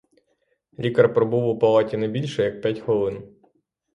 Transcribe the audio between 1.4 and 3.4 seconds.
у палаті не більше, як хвилин п'ять.